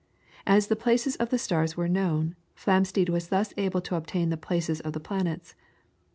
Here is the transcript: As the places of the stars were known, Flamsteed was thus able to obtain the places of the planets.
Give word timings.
As 0.47 0.65
the 0.65 0.75
places 0.75 1.15
of 1.17 1.29
the 1.29 1.37
stars 1.37 1.77
were 1.77 1.87
known, 1.87 2.35
Flamsteed 2.55 3.07
was 3.11 3.27
thus 3.27 3.53
able 3.55 3.81
to 3.81 3.93
obtain 3.95 4.31
the 4.31 4.35
places 4.35 4.79
of 4.79 4.93
the 4.93 4.99
planets. 4.99 5.53